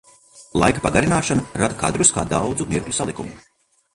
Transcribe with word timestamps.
Laika 0.61 0.81
pagarināšana 0.85 1.43
rada 1.61 1.77
kadrus 1.83 2.11
kā 2.17 2.23
daudzu 2.31 2.69
mirkļu 2.73 2.97
salikumu. 3.01 3.37